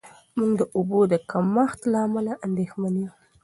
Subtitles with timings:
[0.37, 3.11] موږ د اوبو د کمښت له امله اندېښمن یو.